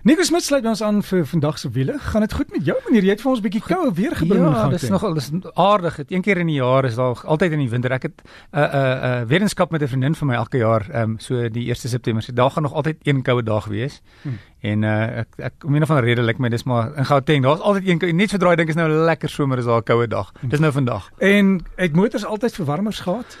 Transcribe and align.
Nico 0.00 0.24
Smit 0.24 0.40
sluit 0.40 0.64
ons 0.64 0.80
aan 0.80 1.02
vir 1.04 1.26
vandag 1.28 1.58
se 1.60 1.68
wiele. 1.70 1.98
Gaan 2.00 2.22
dit 2.24 2.32
goed 2.32 2.52
met 2.54 2.64
jou 2.64 2.76
meneer? 2.86 3.04
Jy 3.04 3.10
het 3.10 3.20
vir 3.20 3.30
ons 3.30 3.40
'n 3.40 3.42
bietjie 3.42 3.60
koue 3.60 3.92
weer 3.92 4.16
gebring 4.16 4.40
Ja, 4.40 4.68
dis 4.68 4.88
nogal 4.88 5.12
dis 5.14 5.30
aardig. 5.54 5.96
Het 5.96 6.12
een 6.12 6.22
keer 6.22 6.38
in 6.38 6.46
die 6.46 6.56
jaar 6.56 6.84
is 6.84 6.94
daar 6.94 7.20
altyd 7.26 7.52
in 7.52 7.58
die 7.58 7.68
winter. 7.68 7.92
Ek 7.92 8.02
het 8.02 8.22
'n 8.22 8.58
uh, 8.58 8.62
'n 8.62 8.76
uh, 8.76 8.80
'n 8.80 9.22
uh, 9.22 9.28
wetenskap 9.28 9.70
met 9.70 9.82
'n 9.82 9.88
vriendin 9.88 10.14
van 10.14 10.26
my 10.28 10.34
elke 10.34 10.56
jaar, 10.56 10.88
ehm 10.90 11.10
um, 11.10 11.18
so 11.18 11.48
die 11.48 11.68
1 11.68 11.76
September. 11.76 12.22
So 12.22 12.32
daar 12.32 12.50
gaan 12.50 12.62
nog 12.62 12.72
altyd 12.72 12.96
een 13.02 13.22
koue 13.22 13.42
dag 13.42 13.66
wees. 13.66 14.00
Hmm. 14.22 14.38
En 14.60 14.82
uh, 14.82 15.18
ek 15.18 15.28
ek 15.36 15.52
om 15.64 15.74
een 15.74 15.82
of 15.82 15.90
ander 15.90 16.04
rede 16.04 16.22
lyk 16.22 16.38
my 16.38 16.48
dis 16.48 16.64
maar 16.64 16.96
in 16.96 17.04
Gauteng. 17.04 17.42
Daar's 17.42 17.60
altyd 17.60 17.88
een 17.88 18.16
net 18.16 18.30
sodra 18.30 18.50
jy 18.50 18.56
dink 18.56 18.68
is 18.68 18.74
nou 18.74 18.88
'n 18.88 19.04
lekker 19.04 19.28
somer 19.28 19.58
is 19.58 19.64
daar 19.64 19.80
'n 19.80 19.82
koue 19.82 20.06
dag. 20.06 20.32
Dis 20.40 20.60
nou 20.60 20.72
vandag. 20.72 21.10
En 21.18 21.60
het 21.76 21.92
motors 21.92 22.24
altyd 22.24 22.54
verwarmers 22.54 23.00
gehad? 23.00 23.38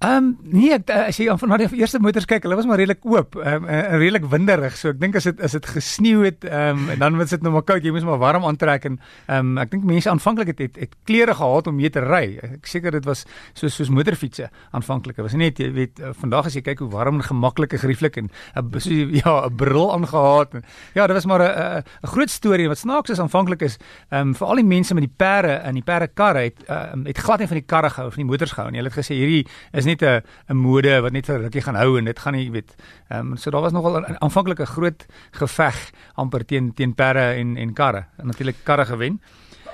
Ehm 0.00 0.16
um, 0.16 0.28
nee, 0.48 0.70
ek, 0.72 0.88
as 0.94 1.18
jy 1.20 1.26
van 1.36 1.50
na 1.52 1.58
die 1.60 1.66
eerste 1.76 1.98
motors 2.00 2.24
kyk, 2.24 2.46
hulle 2.46 2.56
was 2.56 2.64
maar 2.64 2.78
redelik 2.80 3.02
oop, 3.04 3.34
ehm 3.36 3.66
um, 3.66 3.68
en 3.68 3.98
redelik 4.00 4.24
winderig. 4.32 4.72
So 4.80 4.94
ek 4.94 5.00
dink 5.02 5.18
as 5.18 5.26
dit 5.28 5.40
as 5.44 5.52
dit 5.52 5.66
gesneeu 5.74 6.22
het, 6.24 6.46
ehm 6.48 6.78
um, 6.78 6.86
en 6.94 7.02
dan 7.02 7.18
was 7.20 7.34
dit 7.34 7.42
nou 7.44 7.50
maar 7.52 7.66
koud, 7.68 7.84
jy 7.84 7.92
moes 7.92 8.06
maar 8.08 8.16
warm 8.22 8.46
aantrek 8.48 8.86
en 8.88 8.96
ehm 8.96 9.50
um, 9.50 9.58
ek 9.60 9.74
dink 9.74 9.84
mense 9.84 10.08
aanvanklik 10.08 10.54
het, 10.54 10.62
het 10.64 10.78
het 10.80 10.94
klere 11.04 11.34
gehad 11.36 11.68
om 11.68 11.76
mee 11.76 11.92
te 11.92 12.00
ry. 12.00 12.38
Ek 12.40 12.70
seker 12.72 12.96
dit 12.96 13.08
was 13.10 13.26
soos 13.52 13.76
soos 13.76 13.90
motorfietsse 13.92 14.48
aanvanklik. 14.72 15.18
Dit 15.18 15.26
was 15.26 15.34
net 15.36 15.60
jy 15.60 15.68
weet 15.76 16.00
vandag 16.22 16.48
as 16.48 16.56
jy 16.56 16.64
kyk 16.70 16.80
hoe 16.80 16.88
warm 16.96 17.20
en 17.20 17.28
gemaklik 17.28 17.76
en 17.76 17.84
gerieflik 17.84 18.16
en 18.22 18.32
uh, 18.56 18.64
so 18.80 18.96
ja, 19.20 19.36
'n 19.50 19.52
bril 19.52 19.92
aangehaat. 19.98 20.56
Ja, 20.96 21.10
dit 21.12 21.20
was 21.20 21.28
maar 21.28 21.44
'n 21.44 21.84
'n 21.84 22.08
groot 22.14 22.30
storie 22.30 22.72
wat 22.72 22.78
snaaks 22.78 23.10
is 23.10 23.20
aanvanklik 23.20 23.68
is 23.68 23.76
ehm 24.08 24.32
um, 24.32 24.34
vir 24.34 24.46
al 24.48 24.64
die 24.64 24.64
mense 24.64 24.94
met 24.94 25.04
die 25.04 25.12
perde 25.16 25.60
en 25.60 25.74
die 25.74 25.84
perde 25.84 26.08
karre 26.08 26.48
het 26.48 26.64
um, 26.70 27.04
het 27.04 27.18
glad 27.18 27.44
nie 27.44 27.52
van 27.52 27.60
die 27.60 27.68
karre 27.68 27.90
gehou 27.90 28.08
of 28.08 28.14
van 28.16 28.24
die 28.24 28.30
motors 28.32 28.56
gehou 28.56 28.70
nie. 28.70 28.80
Hulle 28.80 28.88
het 28.88 29.04
gesê 29.04 29.20
hierdie 29.20 29.44
is 29.76 29.89
net 29.90 30.02
'n 30.02 30.22
'n 30.48 30.56
mode 30.56 31.00
wat 31.02 31.12
net 31.12 31.26
vir 31.26 31.42
rukkie 31.46 31.64
gaan 31.66 31.76
hou 31.76 31.98
en 31.98 32.04
dit 32.04 32.18
gaan 32.18 32.34
nie 32.34 32.50
weet. 32.50 32.74
Ehm 33.10 33.32
um, 33.32 33.36
so 33.36 33.50
daar 33.50 33.62
was 33.62 33.72
nogal 33.72 34.04
aanvanklik 34.06 34.60
'n 34.60 34.74
groot 34.76 35.06
geveg 35.30 35.90
amper 36.14 36.44
teen 36.44 36.74
teen 36.74 36.94
perde 36.94 37.34
en 37.40 37.56
en 37.56 37.72
karre. 37.72 38.04
En 38.18 38.26
natuurlik 38.26 38.56
karre 38.64 38.86
gewen. 38.86 39.20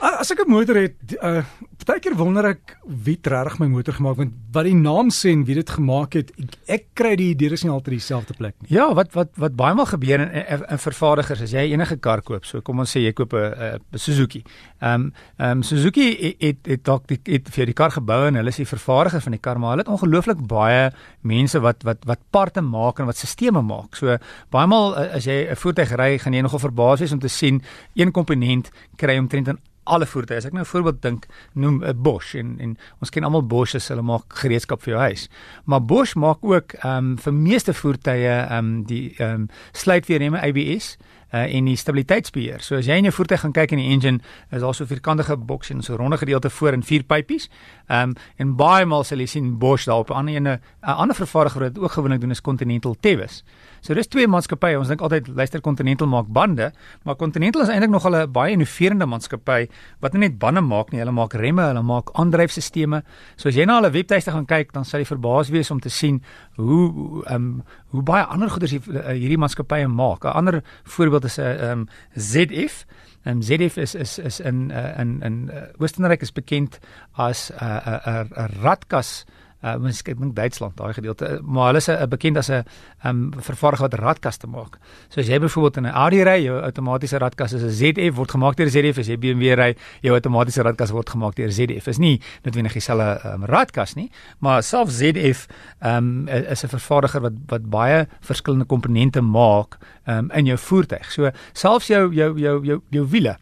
As 0.01 0.31
ek 0.31 0.45
'n 0.45 0.51
motor 0.51 0.77
het, 0.77 0.97
uh 1.23 1.43
partykeer 1.87 2.17
wonder 2.19 2.45
ek 2.51 2.79
wie 3.05 3.19
reg 3.23 3.59
my 3.61 3.67
motor 3.71 3.95
gemaak 3.95 4.17
want 4.17 4.33
wat 4.53 4.65
die 4.67 4.75
naam 4.75 5.11
sê 5.15 5.31
en 5.31 5.45
wie 5.47 5.55
dit 5.55 5.71
gemaak 5.71 6.17
het, 6.19 6.33
ek, 6.41 6.57
ek 6.67 6.85
kry 6.99 7.13
die 7.17 7.29
idee 7.31 7.51
dis 7.53 7.63
nie 7.63 7.71
altyd 7.71 7.95
dieselfde 7.95 8.35
plek 8.35 8.55
nie. 8.61 8.75
Ja, 8.75 8.93
wat 8.95 9.15
wat 9.15 9.31
wat 9.39 9.55
baie 9.55 9.75
maal 9.75 9.87
gebeur 9.87 10.25
in, 10.25 10.33
in, 10.35 10.81
vervaardigers 10.83 11.43
as 11.43 11.53
jy 11.53 11.73
enige 11.73 11.97
kar 12.03 12.23
koop, 12.23 12.45
so 12.45 12.61
kom 12.61 12.81
ons 12.83 12.91
sê 12.91 13.05
jy 13.05 13.13
koop 13.13 13.33
'n 13.35 13.79
'n 13.79 13.99
Suzuki. 13.99 14.43
Ehm 14.81 15.13
um, 15.13 15.13
um, 15.39 15.63
Suzuki 15.63 16.35
het 16.41 16.67
het 16.67 16.85
dalk 16.85 17.07
die 17.07 17.21
het 17.25 17.49
vir 17.49 17.67
die 17.67 17.75
kar 17.75 17.91
gebou 17.91 18.27
en 18.27 18.35
hulle 18.35 18.49
is 18.49 18.57
die 18.57 18.67
vervaardiger 18.67 19.21
van 19.21 19.33
die 19.33 19.41
kar, 19.41 19.59
maar 19.59 19.77
hulle 19.77 19.85
het 19.87 19.95
ongelooflik 19.95 20.47
baie 20.47 20.91
mense 21.23 21.61
wat 21.61 21.85
wat 21.85 22.05
wat 22.05 22.21
parte 22.31 22.61
maak 22.61 22.99
en 22.99 23.07
wat 23.07 23.17
stelsels 23.17 23.63
maak. 23.63 23.95
So 23.95 24.19
baie 24.51 24.67
maal 24.67 24.97
as 24.97 25.25
jy 25.25 25.47
'n 25.51 25.57
voertuig 25.57 25.95
ry, 25.95 26.19
gaan 26.19 26.35
jy 26.35 26.43
nogal 26.43 26.59
verbaas 26.59 27.01
wees 27.01 27.13
om 27.13 27.21
te 27.21 27.29
sien 27.29 27.63
een 27.95 28.11
komponent 28.11 28.71
kry 28.97 29.19
omtrent 29.19 29.55
alle 29.87 30.07
voertuie. 30.07 30.37
As 30.37 30.47
ek 30.49 30.53
nou 30.53 30.63
'n 30.65 30.73
voorbeeld 30.73 31.03
dink, 31.03 31.27
noem 31.55 31.83
'n 31.85 32.03
Bosch 32.03 32.35
en 32.35 32.57
en 32.59 32.77
ons 33.01 33.11
ken 33.11 33.25
almal 33.25 33.47
Bosch 33.47 33.75
as 33.75 33.89
hulle 33.89 34.03
maak 34.03 34.25
gereedskap 34.29 34.83
vir 34.83 34.95
jou 34.95 35.03
huis. 35.03 35.29
Maar 35.65 35.83
Bosch 35.85 36.15
maak 36.15 36.39
ook 36.41 36.73
ehm 36.73 36.97
um, 36.97 37.19
vir 37.19 37.35
meeste 37.35 37.75
voertuie 37.75 38.29
ehm 38.29 38.59
um, 38.59 38.85
die 38.85 39.15
ehm 39.19 39.35
um, 39.35 39.49
sluitweerremme 39.73 40.41
ABS 40.41 40.97
uh, 41.33 41.55
en 41.55 41.65
die 41.65 41.77
stabiliteitsbeheer. 41.77 42.63
So 42.63 42.77
as 42.77 42.87
jy 42.87 42.99
in 43.01 43.09
jou 43.09 43.15
voertuig 43.17 43.41
gaan 43.41 43.53
kyk 43.53 43.75
in 43.77 43.83
die 43.83 43.91
engine, 43.95 44.21
is 44.51 44.61
daar 44.61 44.75
so 44.75 44.85
'n 44.85 44.87
vierkantige 44.87 45.37
boks 45.37 45.71
en 45.71 45.83
so 45.83 45.95
'n 45.95 45.97
ronde 45.97 46.19
gedeelte 46.19 46.51
voor 46.51 46.73
en 46.73 46.83
vier 46.83 47.03
pypies. 47.03 47.49
Ehm 47.89 48.11
um, 48.11 48.15
en 48.37 48.57
baie 48.57 48.85
maal 48.85 49.05
sal 49.05 49.19
jy 49.19 49.27
sien 49.27 49.59
Bosch 49.59 49.87
daarop. 49.87 50.11
'n 50.11 50.15
ander 50.15 50.35
ene 50.35 50.61
'n 50.83 50.91
ander 50.91 51.17
vervaardiger 51.17 51.61
wat 51.61 51.75
dit 51.75 51.83
ook 51.83 51.93
gewoonlik 51.93 52.21
doen 52.21 52.31
is 52.31 52.41
Continental 52.41 52.97
Tevis. 53.01 53.45
So 53.81 53.95
dis 53.95 54.07
twee 54.07 54.27
maatskappye. 54.27 54.79
Ons 54.79 54.89
dink 54.89 55.01
altyd 55.01 55.29
luister 55.29 55.61
Continental 55.61 56.07
maak 56.07 56.27
bande, 56.27 56.73
maar 57.05 57.17
Continental 57.17 57.63
is 57.63 57.69
eintlik 57.69 57.91
nog 57.91 58.07
'n 58.07 58.33
baie 58.33 58.53
innoverende 58.53 59.07
maatskappy 59.07 59.69
wat 60.01 60.13
nie 60.13 60.21
net 60.21 60.39
bande 60.39 60.61
maak 60.61 60.91
nie, 60.91 61.01
hulle 61.01 61.13
maak 61.13 61.35
remme, 61.35 61.63
hulle 61.63 61.83
maak 61.83 62.11
aandryfstelsels. 62.13 63.03
So 63.37 63.49
as 63.49 63.55
jy 63.55 63.65
na 63.65 63.81
hulle 63.81 63.91
webtuiste 63.91 64.31
gaan 64.31 64.47
kyk, 64.47 64.73
dan 64.73 64.85
sal 64.85 65.01
jy 65.01 65.07
verbaas 65.07 65.49
wees 65.49 65.71
om 65.71 65.81
te 65.81 65.89
sien 65.89 66.23
hoe 66.57 67.25
ehm 67.27 67.35
um, 67.35 67.63
hoe 67.91 68.03
baie 68.03 68.25
ander 68.25 68.51
goederes 68.51 68.73
hierdie 68.73 69.39
maatskappye 69.39 69.89
maak. 69.89 70.25
'n 70.25 70.35
Ander 70.37 70.63
voorbeeld 70.85 71.16
is 71.25 71.39
'n 71.39 71.43
uh, 71.43 71.71
um, 71.71 71.89
ZF. 72.19 72.85
En 73.23 73.33
um, 73.37 73.43
ZF 73.43 73.77
is 73.77 73.95
is 73.95 74.19
is 74.19 74.41
in 74.41 74.71
uh, 74.71 74.99
in 74.99 75.23
in 75.23 75.51
uh, 75.53 75.63
Oostenryk 75.79 76.21
is 76.21 76.33
bekend 76.33 76.79
as 77.13 77.51
'n 77.51 77.65
uh, 77.65 77.77
'n 77.77 78.01
uh, 78.07 78.21
'n 78.21 78.29
uh, 78.37 78.45
uh, 78.45 78.49
radkas 78.63 79.25
uh 79.27 79.46
mens 79.63 80.03
ek 80.05 80.19
dink 80.19 80.35
Duitsland 80.37 80.77
daai 80.77 80.93
gedeelte 80.95 81.27
uh, 81.27 81.39
maar 81.43 81.71
hulle 81.71 81.81
is 81.83 81.89
'n 81.89 82.09
bekend 82.09 82.37
as 82.37 82.51
'n 82.51 82.65
um 83.05 83.33
vervaardiger 83.33 83.89
wat 83.89 83.95
radkaste 84.01 84.47
maak. 84.47 84.79
So 85.09 85.21
as 85.21 85.29
jy 85.29 85.39
byvoorbeeld 85.39 85.77
in 85.77 85.87
'n 85.87 85.95
Audi 85.95 86.23
ry, 86.23 86.45
jou 86.45 86.61
outomatiese 86.61 87.19
radkas 87.19 87.53
is 87.53 87.63
'n 87.63 87.71
ZF 87.71 88.15
word 88.17 88.31
gemaak 88.31 88.57
deur 88.57 88.69
ZF, 88.69 88.99
as 88.99 89.09
jy 89.09 89.17
BMW 89.17 89.55
ry, 89.55 89.77
jou 90.03 90.15
outomatiese 90.15 90.63
radkas 90.63 90.91
word 90.91 91.11
gemaak 91.11 91.35
deur 91.35 91.51
ZF. 91.51 91.87
Is 91.89 91.99
nie 91.99 92.21
noodwendig 92.45 92.73
dieselfde 92.73 93.21
um, 93.25 93.45
radkas 93.45 93.95
nie, 93.95 94.11
maar 94.39 94.63
self 94.63 94.91
ZF 94.91 95.47
um 95.83 96.29
is 96.29 96.65
'n 96.65 96.69
vervaardiger 96.69 97.21
wat 97.21 97.33
wat 97.47 97.71
baie 97.71 98.07
verskillende 98.21 98.67
komponente 98.67 99.21
maak 99.21 99.79
um 100.07 100.31
in 100.31 100.47
jou 100.47 100.59
voertuig. 100.59 101.13
So 101.13 101.31
selfs 101.53 101.87
jou 101.87 102.13
jou 102.13 102.39
jou 102.39 102.65
jou 102.65 102.81
jou 102.91 103.07
wiele 103.09 103.37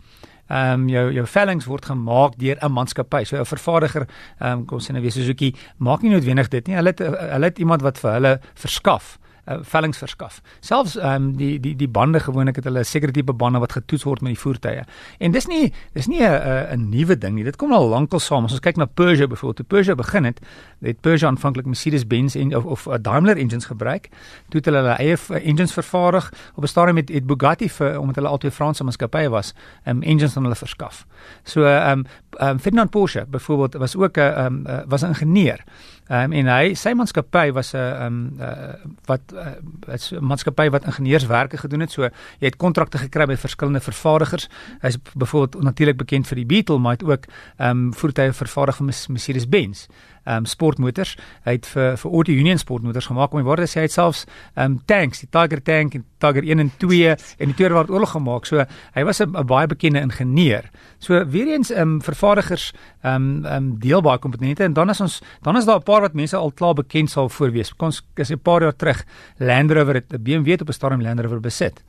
ehm 0.48 0.80
um, 0.80 0.88
jou 0.88 1.12
jou 1.12 1.26
vellings 1.26 1.66
word 1.66 1.84
gemaak 1.84 2.38
deur 2.38 2.56
'n 2.60 2.72
maatskappy. 2.72 3.24
So 3.24 3.36
'n 3.36 3.44
vervaardiger, 3.44 4.06
ehm 4.38 4.52
um, 4.52 4.64
kom 4.64 4.78
sê 4.78 4.92
nou 4.92 5.02
weer 5.02 5.12
Suzuki, 5.12 5.54
maak 5.78 6.02
nie 6.02 6.10
noodwendig 6.10 6.48
dit 6.48 6.66
nie. 6.66 6.76
Hulle 6.76 6.88
het 6.88 6.98
hulle 6.98 7.44
het 7.44 7.58
iemand 7.58 7.82
wat 7.82 7.98
vir 7.98 8.12
hulle 8.12 8.40
verskaf 8.54 9.18
uh, 9.46 9.58
vellings 9.62 9.98
verskaf. 9.98 10.40
Selfs 10.60 10.96
ehm 10.96 11.14
um, 11.14 11.36
die 11.36 11.60
die 11.60 11.76
die 11.76 11.88
bande 11.88 12.20
gewoonlik 12.20 12.56
het 12.56 12.64
hulle 12.64 12.80
'n 12.80 12.84
sekere 12.84 13.12
tipe 13.12 13.32
bande 13.32 13.58
wat 13.58 13.72
getoets 13.72 14.04
word 14.04 14.20
met 14.20 14.34
die 14.34 14.40
voertuie. 14.40 14.84
En 15.18 15.30
dis 15.30 15.46
nie 15.46 15.72
dis 15.92 16.06
nie 16.06 16.22
'n 16.22 16.66
'n 16.72 16.88
nuwe 16.90 17.18
ding 17.18 17.34
nie. 17.34 17.44
Dit 17.44 17.56
kom 17.56 17.72
al 17.72 17.88
lankal 17.88 18.20
saam. 18.20 18.44
As 18.44 18.52
ons 18.52 18.60
kyk 18.60 18.76
na 18.76 18.84
Peugeot 18.84 19.28
byvoorbeeld, 19.28 19.56
toe 19.56 19.66
Peugeot 19.66 19.96
begin 19.96 20.24
het, 20.24 20.40
het 20.80 21.00
Peugeot 21.00 21.28
aanvanklik 21.28 21.66
Mercedes-Benz 21.66 22.36
en 22.36 22.56
of 22.56 22.64
of 22.64 22.86
uh, 22.86 22.94
Daimler 23.00 23.36
engines 23.36 23.64
gebruik. 23.64 24.08
Toe 24.48 24.60
het 24.60 24.64
hulle 24.64 24.78
hulle 24.78 24.96
eie 24.96 25.16
engines 25.42 25.72
vervaardig. 25.72 26.32
Op 26.54 26.62
'n 26.62 26.66
stadium 26.66 26.96
het, 26.96 27.08
het 27.08 27.26
Bugatti 27.26 27.70
vir 27.70 27.98
omdat 27.98 28.14
hulle 28.14 28.28
altyd 28.28 28.52
Franse 28.52 28.84
maatskappye 28.84 29.28
was, 29.28 29.54
ehm 29.84 29.96
um, 29.96 30.02
engines 30.02 30.36
aan 30.36 30.42
hulle 30.42 30.56
verskaf. 30.56 31.06
So 31.42 31.64
ehm 31.64 31.98
um, 31.98 32.04
um, 32.40 32.58
Ferdinand 32.58 32.90
Porsche 32.90 33.26
byvoorbeeld 33.28 33.74
was 33.74 33.96
ook 33.96 34.16
'n 34.16 34.44
um, 34.44 34.66
uh, 34.66 34.78
was 34.86 35.02
'n 35.02 35.06
ingenieur. 35.06 35.64
Ehm 36.08 36.32
um, 36.32 36.32
en 36.32 36.48
hy 36.52 36.74
sy 36.76 36.92
maatskappy 36.92 37.52
was 37.56 37.72
'n 37.72 37.78
ehm 37.78 38.06
um, 38.06 38.40
uh, 38.40 38.74
wat 39.08 39.22
'n 39.32 40.14
uh, 40.14 40.20
maatskappy 40.20 40.68
wat 40.70 40.84
ingenieurswerke 40.84 41.56
gedoen 41.56 41.80
het. 41.80 41.90
So 41.92 42.02
jy 42.02 42.12
het 42.50 42.56
kontrakte 42.56 42.98
gekry 42.98 43.26
by 43.26 43.36
verskillende 43.36 43.80
vervaardigers. 43.80 44.48
Hy's 44.80 44.98
byvoorbeeld 45.14 45.62
natuurlik 45.62 45.96
bekend 45.96 46.26
vir 46.26 46.36
die 46.36 46.46
Beetle, 46.46 46.78
maar 46.78 46.96
hy 46.96 46.98
het 46.98 47.10
ook 47.10 47.24
ehm 47.56 47.70
um, 47.70 47.94
voertuie 47.94 48.32
vervaardig 48.32 48.76
vir 48.76 48.86
Mercedes-Benz 49.08 49.86
um, 50.26 50.46
sportmotors. 50.46 51.16
Hy 51.44 51.56
het 51.58 51.66
vir 51.66 51.96
vir 52.00 52.10
Auto 52.10 52.32
Union 52.32 52.58
sportmotors 52.58 53.06
gemaak. 53.10 53.32
Om 53.32 53.42
die 53.42 53.48
waarde 53.48 53.68
sê 53.70 53.82
hy 53.82 53.88
het 53.88 53.94
selfs 53.94 54.24
um, 54.56 54.78
tanks, 54.86 55.24
die 55.24 55.30
Tiger 55.30 55.62
tank 55.62 55.94
en 55.94 56.04
Tiger 56.22 56.44
1 56.44 56.64
en 56.64 56.72
2 56.80 57.14
en 57.14 57.52
die 57.52 57.54
Tweede 57.54 57.74
Wêreldoorlog 57.74 58.14
gemaak. 58.16 58.46
So 58.46 58.64
hy 58.94 59.04
was 59.04 59.20
'n 59.20 59.32
baie 59.46 59.66
bekende 59.66 60.00
ingenieur. 60.00 60.70
So 60.98 61.24
weer 61.26 61.48
eens 61.48 61.70
um, 61.70 62.00
vervaardigers 62.02 62.72
um, 63.02 63.44
um, 63.46 63.78
deel 63.78 64.00
baie 64.00 64.18
komponente 64.18 64.64
en 64.64 64.72
dan 64.72 64.90
is 64.90 65.00
ons 65.00 65.20
dan 65.42 65.56
is 65.56 65.64
daar 65.64 65.78
'n 65.78 65.82
paar 65.82 66.00
wat 66.00 66.14
mense 66.14 66.36
al 66.36 66.52
klaar 66.52 66.74
bekend 66.74 67.10
sal 67.10 67.28
voorwees. 67.28 67.72
Ons 67.78 68.02
is 68.16 68.30
'n 68.30 68.38
paar 68.38 68.62
jaar 68.62 68.76
terug 68.76 69.04
Land 69.38 69.70
Rover 69.70 69.94
het 69.94 70.22
BMW 70.22 70.50
het 70.50 70.60
op 70.60 70.68
'n 70.68 70.72
stadium 70.72 71.02
Land 71.02 71.20
Rover 71.20 71.40
besit 71.40 71.82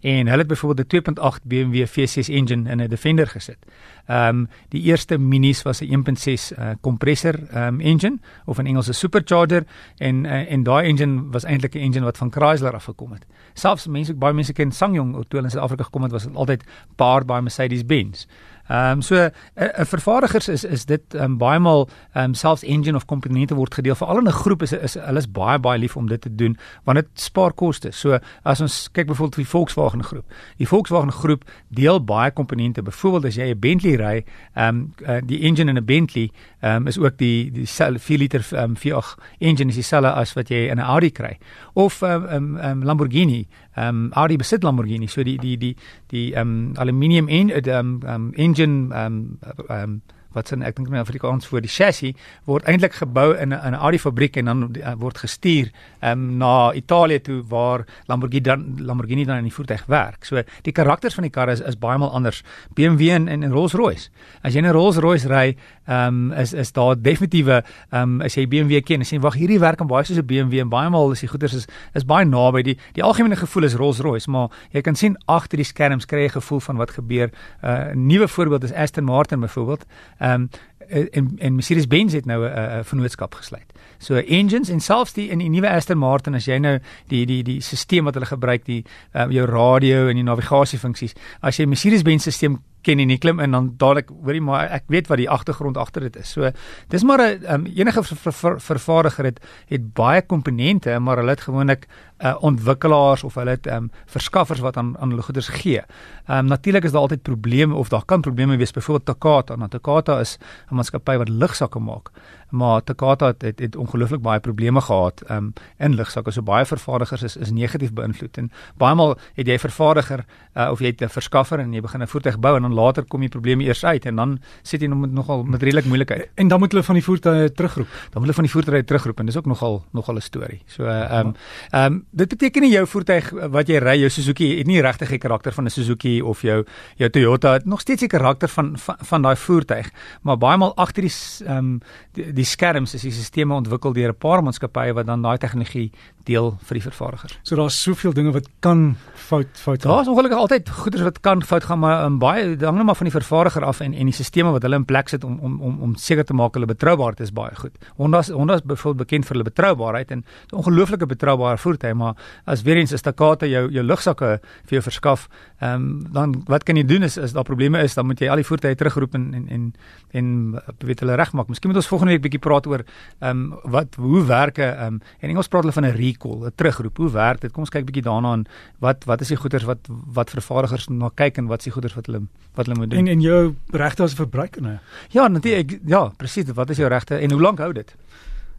en 0.00 0.26
hulle 0.26 0.38
het 0.38 0.46
byvoorbeeld 0.46 0.92
'n 0.92 0.96
2.8 1.20 1.42
BMW 1.44 1.86
V6 1.86 2.28
engine 2.28 2.70
in 2.70 2.82
'n 2.82 2.88
Defender 2.88 3.26
gesit. 3.26 3.58
Ehm 4.06 4.28
um, 4.28 4.48
die 4.68 4.82
eerste 4.82 5.18
minis 5.18 5.62
was 5.62 5.80
'n 5.80 5.84
1.6 5.84 6.58
uh, 6.58 6.70
kompressor 6.80 7.34
ehm 7.50 7.74
um, 7.74 7.80
engine 7.80 8.18
of 8.44 8.58
'n 8.58 8.66
Engelse 8.66 8.92
supercharger 8.92 9.64
en 9.96 10.24
uh, 10.24 10.52
en 10.52 10.62
daai 10.62 10.88
engine 10.88 11.22
was 11.30 11.44
eintlik 11.44 11.74
'n 11.74 11.78
engine 11.78 12.04
wat 12.04 12.16
van 12.16 12.32
Chrysler 12.32 12.74
af 12.74 12.84
gekom 12.84 13.12
het. 13.12 13.26
Selfs 13.52 13.86
mense 13.86 14.14
baie 14.14 14.34
mense 14.34 14.52
ken 14.52 14.72
SsangYong 14.72 15.12
toe 15.12 15.24
hulle 15.28 15.42
in 15.42 15.50
Suid-Afrika 15.50 15.82
gekom 15.82 16.02
het 16.02 16.12
was 16.12 16.22
dit 16.22 16.36
altyd 16.36 16.64
powered 16.96 17.26
by 17.26 17.40
Mercedes-Benz. 17.42 18.26
Ehm 18.68 18.92
um, 18.92 19.02
so 19.02 19.14
'n 19.14 19.30
uh, 19.54 19.64
uh, 19.78 19.84
vervaardigers 19.84 20.48
is 20.48 20.64
is 20.64 20.84
dit 20.84 21.14
um, 21.14 21.38
baie 21.38 21.58
maal 21.58 21.88
ehm 22.12 22.24
um, 22.24 22.34
selfs 22.34 22.62
engine 22.62 22.96
of 22.96 23.04
komponente 23.04 23.54
word 23.54 23.74
gedeel 23.74 23.94
vir 23.94 24.06
al 24.06 24.20
'n 24.20 24.32
groep 24.32 24.62
is 24.62 24.72
is 24.72 24.94
hulle 24.94 25.18
is 25.18 25.30
baie 25.30 25.58
baie 25.58 25.78
lief 25.78 25.96
om 25.96 26.08
dit 26.08 26.20
te 26.20 26.34
doen 26.34 26.56
want 26.84 26.98
dit 26.98 27.08
spaar 27.14 27.52
koste. 27.52 27.92
So 27.92 28.18
as 28.42 28.60
ons 28.60 28.88
kyk 28.92 29.06
byvoorbeeld 29.06 29.36
die 29.36 29.46
Volkswagen 29.46 30.02
groep. 30.02 30.24
Die 30.56 30.66
Volkswagen 30.66 31.12
groep 31.12 31.44
deel 31.68 32.04
baie 32.04 32.30
komponente. 32.30 32.82
Byvoorbeeld 32.82 33.24
as 33.24 33.36
jy 33.36 33.50
'n 33.50 33.58
Bentley 33.58 33.94
ry, 33.96 34.24
ehm 34.54 34.68
um, 34.68 34.94
uh, 35.08 35.20
die 35.24 35.40
engine 35.40 35.70
in 35.70 35.78
'n 35.78 35.84
Bentley 35.84 36.30
ehm 36.60 36.76
um, 36.76 36.86
is 36.86 36.98
ook 36.98 37.16
die 37.18 37.50
die 37.50 37.66
4 37.66 38.18
liter 38.18 38.46
ehm 38.50 38.62
um, 38.62 38.76
V8 38.76 39.14
engine 39.38 39.68
is 39.68 39.74
dieselfde 39.74 40.12
as 40.12 40.32
wat 40.34 40.48
jy 40.48 40.68
in 40.70 40.78
'n 40.78 40.84
Audi 40.84 41.10
kry. 41.10 41.38
Of 41.74 42.02
ehm 42.02 42.24
um, 42.24 42.56
um, 42.56 42.84
Lamborghini, 42.84 43.46
ehm 43.76 44.06
um, 44.06 44.12
Audi 44.12 44.36
besit 44.36 44.64
Lamborghini. 44.64 45.06
So 45.08 45.22
die 45.22 45.38
die 45.38 45.56
die 45.56 45.76
die 46.10 46.32
ehm 46.32 46.72
um, 46.72 46.72
aluminium 46.76 47.28
en 47.28 47.50
ehm 47.50 48.00
um, 48.02 48.08
um, 48.08 48.32
engine 48.34 48.94
ehm 48.94 49.06
um, 49.06 49.38
ehm 49.68 49.84
um, 49.84 50.02
wat 50.36 50.52
sin 50.52 50.62
ek 50.62 50.76
dink 50.76 50.92
in 50.92 51.00
Afrikaans 51.00 51.48
voor 51.50 51.64
die 51.64 51.72
chassis 51.72 52.14
word 52.46 52.68
eintlik 52.68 52.94
gebou 53.00 53.32
in 53.34 53.52
'n 53.52 53.60
in 53.66 53.74
'n 53.74 53.80
Audi 53.80 53.98
fabriek 53.98 54.36
en 54.36 54.44
dan 54.44 54.60
uh, 54.76 54.94
word 54.98 55.18
gestuur 55.18 55.70
um, 56.02 56.36
na 56.38 56.72
Italië 56.72 57.20
toe 57.20 57.42
waar 57.48 57.84
Lamborghini 58.06 58.40
dan 58.40 58.76
Lamborghini 58.78 59.24
dan 59.24 59.36
in 59.36 59.48
die 59.48 59.52
voertuig 59.52 59.84
werk. 59.86 60.24
So 60.24 60.42
die 60.62 60.72
karakters 60.72 61.14
van 61.14 61.22
die 61.22 61.30
karre 61.30 61.52
is 61.52 61.60
is 61.60 61.78
baie 61.78 61.98
maal 61.98 62.12
anders. 62.12 62.42
BMW 62.74 63.10
en, 63.10 63.28
en 63.28 63.52
Rolls-Royce. 63.52 64.10
As 64.42 64.54
jy 64.54 64.60
'n 64.60 64.72
Rolls-Royce 64.72 65.28
ry, 65.28 65.56
ehm 65.86 66.30
um, 66.30 66.32
is 66.32 66.52
is 66.52 66.72
daar 66.72 66.96
definitiewe 67.02 67.62
ehm 67.90 68.02
um, 68.02 68.20
as 68.20 68.34
jy 68.34 68.46
BMW 68.46 68.82
ken, 68.82 69.00
as 69.00 69.10
jy 69.10 69.20
wag 69.20 69.34
hierdie 69.34 69.60
werk 69.60 69.80
en 69.80 69.86
baie 69.86 70.04
soos 70.04 70.18
'n 70.18 70.26
BMW 70.26 70.60
en 70.60 70.68
baie 70.68 70.90
maal 70.90 71.12
is 71.12 71.20
die 71.20 71.28
goeders 71.28 71.54
is 71.54 71.66
is 71.94 72.04
baie 72.04 72.24
naby 72.24 72.62
die 72.62 72.78
die 72.92 73.02
algemene 73.02 73.36
gevoel 73.36 73.64
is 73.64 73.74
Rolls-Royce, 73.74 74.30
maar 74.30 74.48
jy 74.72 74.80
kan 74.80 74.94
sien 74.94 75.16
agter 75.26 75.56
die 75.56 75.64
skerms 75.64 76.06
kry 76.06 76.26
jy 76.26 76.28
gevoel 76.28 76.60
van 76.60 76.76
wat 76.76 76.90
gebeur. 76.90 77.30
'n 77.62 77.66
uh, 77.66 77.94
Nuwe 77.94 78.28
voorbeeld 78.28 78.64
is 78.64 78.72
Aston 78.72 79.04
Martin 79.04 79.40
byvoorbeeld. 79.40 79.84
Ehm 80.18 80.25
um, 80.26 80.50
en 80.88 81.32
en 81.38 81.54
Mercedes-Benz 81.54 82.12
het 82.12 82.26
nou 82.26 82.46
'n 82.48 82.84
vennootskap 82.84 83.34
gesluit. 83.34 83.72
So 83.98 84.14
engines 84.14 84.68
en 84.68 84.80
selfs 84.80 85.12
die 85.12 85.28
in 85.28 85.38
die 85.38 85.48
nuwe 85.48 85.68
Aston 85.68 85.98
Martin 85.98 86.34
as 86.34 86.44
jy 86.44 86.58
nou 86.58 86.78
die 87.08 87.26
die 87.26 87.42
die 87.42 87.60
stelsel 87.60 88.04
wat 88.04 88.14
hulle 88.14 88.26
gebruik 88.26 88.64
die 88.64 88.84
uh, 89.14 89.26
jou 89.30 89.46
radio 89.46 90.08
en 90.08 90.14
die 90.14 90.24
navigasiefunksies 90.24 91.14
as 91.40 91.56
jy 91.56 91.66
Mercedes-Benz 91.66 92.22
stelsel 92.22 92.58
ken 92.86 93.02
en 93.02 93.10
jy 93.10 93.18
klim 93.18 93.42
in 93.42 93.54
dan 93.56 93.72
dadelik 93.80 94.12
hoorie 94.14 94.42
maar 94.44 94.70
ek 94.74 94.86
weet 94.92 95.10
wat 95.10 95.20
die 95.20 95.30
agtergrond 95.30 95.78
agter 95.80 96.06
dit 96.06 96.18
is. 96.22 96.30
So 96.36 96.50
dis 96.92 97.04
maar 97.04 97.20
'n 97.20 97.44
um, 97.54 97.66
enige 97.66 98.02
ver, 98.02 98.16
ver, 98.16 98.32
ver, 98.32 98.60
vervaardiger 98.60 99.24
het 99.24 99.40
het 99.68 99.92
baie 99.94 100.22
komponente 100.22 100.98
maar 100.98 101.16
hulle 101.16 101.34
het 101.34 101.40
gewoonlik 101.48 101.86
uh, 102.18 102.34
ontwikkelaars 102.40 103.24
of 103.24 103.34
hulle 103.34 103.56
het 103.56 103.66
um, 103.66 103.90
verskaffers 104.06 104.60
wat 104.60 104.76
aan 104.76 104.94
aan 104.98 105.10
hulle 105.10 105.22
goederes 105.22 105.48
gee. 105.48 105.82
Ehm 106.26 106.38
um, 106.38 106.46
natuurlik 106.46 106.84
is 106.84 106.92
daar 106.92 107.00
altyd 107.00 107.22
probleme 107.22 107.74
of 107.74 107.88
daar 107.88 108.04
kan 108.04 108.20
probleme 108.20 108.56
wees 108.56 108.70
byvoorbeeld 108.70 109.06
Takata. 109.06 109.56
Nou 109.56 109.68
Takata 109.68 110.20
is 110.20 110.38
'n 110.70 110.75
maatskappy 110.76 111.16
wat 111.22 111.32
lugsakke 111.32 111.80
maak. 111.82 112.12
Maar 112.48 112.84
Takata 112.84 113.26
het 113.26 113.42
het, 113.42 113.58
het 113.58 113.76
ongelooflik 113.76 114.22
baie 114.22 114.40
probleme 114.40 114.80
gehad 114.80 115.22
um, 115.30 115.52
in 115.78 115.94
lugsakke. 115.94 116.30
So 116.30 116.42
baie 116.42 116.64
vervaardigers 116.64 117.22
is 117.22 117.36
is 117.36 117.50
negatief 117.50 117.92
beïnvloed 117.92 118.38
en 118.38 118.50
baie 118.76 118.94
maal 118.94 119.16
het 119.34 119.46
jy 119.46 119.58
vervaardiger 119.58 120.24
uh, 120.54 120.70
of 120.70 120.80
jy 120.80 120.86
het 120.86 121.02
'n 121.02 121.08
verskaffer 121.08 121.58
en 121.58 121.72
jy 121.72 121.80
begin 121.80 122.02
'n 122.02 122.06
voertuig 122.06 122.38
bou 122.38 122.56
en 122.56 122.62
dan 122.62 122.74
later 122.74 123.04
kom 123.04 123.20
die 123.20 123.28
probleme 123.28 123.64
eers 123.64 123.84
uit 123.84 124.06
en 124.06 124.16
dan 124.16 124.38
sit 124.62 124.80
jy 124.80 124.86
nog 124.86 125.10
nogal 125.10 125.44
met 125.44 125.62
redelik 125.62 125.84
moeilikheid. 125.84 126.30
En 126.34 126.48
dan 126.48 126.58
moet 126.58 126.72
hulle 126.72 126.84
van 126.84 126.94
die 126.94 127.04
voertuie 127.04 127.52
terugroep. 127.52 127.86
Dan 127.86 128.22
moet 128.22 128.22
hulle 128.22 128.34
van 128.34 128.44
die 128.44 128.52
voertuie 128.52 128.84
terugroep 128.84 129.18
en 129.18 129.26
dis 129.26 129.36
ook 129.36 129.46
nogal 129.46 129.84
nogal 129.92 130.14
'n 130.16 130.20
storie. 130.20 130.62
So 130.66 130.84
ehm 130.84 131.26
um, 131.26 131.34
ehm 131.70 131.92
um, 131.92 132.04
dit 132.10 132.28
beteken 132.28 132.62
nie 132.62 132.70
jou 132.70 132.86
voertuig 132.86 133.30
wat 133.30 133.68
jy 133.68 133.78
ry, 133.78 133.98
jou 133.98 134.10
Suzuki 134.10 134.58
het 134.58 134.66
nie 134.66 134.80
regtig 134.80 135.08
die 135.08 135.18
karakter 135.18 135.52
van 135.52 135.64
'n 135.64 135.70
Suzuki 135.70 136.22
of 136.22 136.42
jou 136.42 136.64
jou 136.96 137.10
Toyota 137.10 137.52
het 137.52 137.64
nog 137.64 137.80
steeds 137.80 138.00
die 138.00 138.08
karakter 138.08 138.48
van 138.48 138.78
van, 138.78 138.96
van 138.98 139.22
daai 139.22 139.36
voertuig, 139.36 139.90
maar 140.22 140.38
baie 140.38 140.56
maal 140.56 140.76
agter 140.76 141.02
die 141.02 141.14
ehm 141.46 141.56
um, 141.56 141.80
die, 142.12 142.32
die 142.32 142.44
skerms 142.46 142.94
is 142.94 143.02
die 143.02 143.12
sisteme 143.12 143.54
ontwikkel 143.54 143.92
deur 143.92 144.12
'n 144.12 144.18
paar 144.18 144.42
maatskappye 144.42 144.94
wat 144.94 145.06
dan 145.06 145.22
daai 145.22 145.38
tegnologie 145.38 145.90
deel 146.26 146.56
vir 146.66 146.78
die 146.78 146.82
vervaardiger. 146.82 147.38
So 147.46 147.56
daar's 147.58 147.76
soveel 147.82 148.12
dinge 148.12 148.32
wat 148.34 148.48
kan 148.60 148.96
fout 149.14 149.46
fout 149.54 149.82
gaan. 149.82 149.92
Daar's 149.92 150.08
ongelukkig 150.10 150.38
altyd 150.38 150.68
goeders 150.68 151.02
wat 151.02 151.20
kan 151.20 151.42
fout 151.42 151.64
gaan, 151.64 151.78
maar 151.78 152.04
um, 152.04 152.18
baie 152.18 152.56
hang 152.60 152.76
net 152.76 152.86
maar 152.88 152.98
van 152.98 153.06
die 153.10 153.14
vervaardiger 153.14 153.64
af 153.64 153.80
en 153.80 153.94
en 153.94 154.10
die 154.10 154.14
sisteme 154.14 154.50
wat 154.50 154.62
hulle 154.62 154.80
in 154.80 154.84
plek 154.84 155.08
sit 155.08 155.24
om 155.24 155.38
om 155.38 155.60
om 155.60 155.78
om 155.82 155.94
seker 155.94 156.24
te 156.24 156.34
maak 156.34 156.54
hulle 156.54 156.66
betroubaarheid 156.66 157.20
is 157.20 157.32
baie 157.32 157.54
goed. 157.54 157.74
Honda's 157.96 158.28
Honda's 158.28 158.62
byvoorbeeld 158.62 159.06
bekend 159.06 159.26
vir 159.26 159.36
hulle 159.36 159.48
betroubaarheid 159.50 160.10
en 160.10 160.24
'n 160.52 160.56
ongelooflike 160.56 161.06
betroubare 161.06 161.58
voertuig, 161.58 161.94
maar 161.94 162.14
as 162.44 162.62
weer 162.62 162.76
eens 162.76 162.92
is 162.92 163.02
Takata 163.02 163.46
jou 163.46 163.70
jou 163.70 163.84
lugsakke 163.84 164.40
vir 164.64 164.78
jou 164.78 164.82
verskaf, 164.82 165.28
ehm 165.60 165.74
um, 165.74 166.06
dan 166.12 166.42
wat 166.46 166.64
kan 166.64 166.76
jy 166.76 166.84
doen 166.84 167.02
is 167.02 167.16
is 167.16 167.32
daar 167.32 167.44
probleme 167.44 167.82
is, 167.82 167.94
dan 167.94 168.06
moet 168.06 168.20
jy 168.20 168.28
al 168.28 168.36
die 168.36 168.44
voertuie 168.44 168.74
terugroep 168.74 169.14
en 169.14 169.34
en 169.34 169.48
en 169.48 169.74
en 170.10 170.62
weet 170.78 171.00
hulle 171.00 171.14
regmaak. 171.14 171.48
Miskien 171.48 171.70
moet 171.70 171.76
ons 171.76 171.86
volgende 171.88 172.12
week 172.12 172.22
bietjie 172.26 172.42
praat 172.42 172.66
oor 172.66 172.84
ehm 173.20 173.30
um, 173.30 173.72
wat 173.76 173.96
hoe 173.96 174.24
werk 174.26 174.58
'n 174.58 174.62
ehm 174.62 174.94
um, 174.94 175.00
en 175.20 175.28
Engels 175.30 175.48
praat 175.48 175.62
hulle 175.62 175.78
van 175.78 175.86
'n 175.86 175.96
recall, 175.96 176.46
'n 176.46 176.52
terugroep. 176.54 176.96
Hoe 176.96 177.10
werk 177.10 177.40
dit? 177.40 177.52
Kom 177.52 177.62
ons 177.62 177.70
kyk 177.70 177.86
bietjie 177.86 178.02
daarna 178.02 178.32
aan 178.32 178.44
wat 178.78 179.04
wat 179.04 179.20
is 179.20 179.28
die 179.28 179.36
goeders 179.36 179.64
wat 179.64 179.88
wat 179.88 180.30
vervaardigers 180.30 180.88
na 180.88 181.10
kyk 181.14 181.38
en 181.38 181.46
wat 181.46 181.58
is 181.58 181.64
die 181.64 181.72
goeders 181.72 181.94
wat 181.94 182.06
hulle 182.06 182.26
wat 182.54 182.66
hulle 182.66 182.78
moet 182.78 182.90
doen. 182.90 182.98
En 182.98 183.06
en 183.06 183.20
jou 183.20 183.54
regte 183.70 184.02
as 184.02 184.12
'n 184.12 184.16
verbruiker 184.16 184.62
nou. 184.62 184.78
Ja, 185.10 185.28
natuurlik. 185.28 185.80
Ja, 185.86 186.12
presies. 186.16 186.52
Wat 186.54 186.70
is 186.70 186.76
jou 186.76 186.88
regte 186.88 187.16
en 187.16 187.30
hoe 187.30 187.40
lank 187.40 187.58
hou 187.58 187.72
dit? 187.72 187.94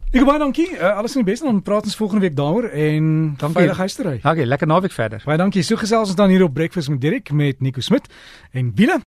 Ek 0.08 0.24
baie 0.24 0.40
dankie. 0.40 0.70
Uh, 0.72 0.94
alles 0.96 1.12
in 1.18 1.20
die 1.20 1.28
beste 1.28 1.44
dan 1.44 1.58
praat 1.60 1.84
ons 1.84 1.96
volgende 1.96 2.22
week 2.24 2.36
daaroor 2.36 2.70
en 2.72 3.34
dankie. 3.36 3.58
veilig 3.58 3.76
huistery. 3.76 4.14
Okay, 4.22 4.46
lekker 4.48 4.66
naweek 4.66 4.92
verder. 4.92 5.20
Baie 5.24 5.36
dankie. 5.36 5.62
So 5.62 5.76
gesels 5.76 6.08
ons 6.08 6.16
dan 6.16 6.32
hier 6.32 6.46
op 6.46 6.54
Breakfast 6.54 6.88
met 6.88 7.00
Dirk 7.00 7.28
met 7.30 7.60
Nico 7.60 7.84
Smit 7.84 8.08
en 8.56 8.72
Wiele 8.74 9.02